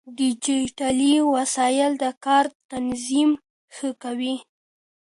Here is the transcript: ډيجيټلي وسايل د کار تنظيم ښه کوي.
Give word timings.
ډيجيټلي 0.19 1.15
وسايل 1.35 1.91
د 2.03 2.05
کار 2.25 2.45
تنظيم 2.71 3.31
ښه 3.75 3.89
کوي. 4.03 4.35